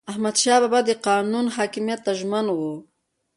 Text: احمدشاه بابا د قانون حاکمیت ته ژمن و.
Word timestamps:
احمدشاه 0.11 0.59
بابا 0.63 0.79
د 0.85 0.89
قانون 1.07 1.45
حاکمیت 1.55 1.99
ته 2.05 2.11
ژمن 2.19 2.45
و. 2.51 2.57